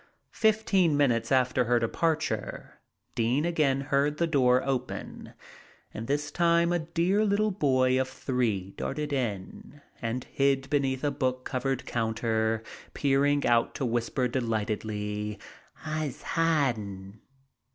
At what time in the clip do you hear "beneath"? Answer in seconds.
10.71-11.03